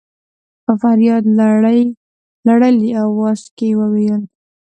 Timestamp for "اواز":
3.03-3.41